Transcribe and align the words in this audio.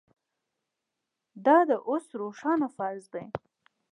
دا 1.45 1.57
د 1.69 1.71
اودس 1.87 2.07
روښانه 2.21 2.67
فرض 2.75 3.03
دی 3.13 3.25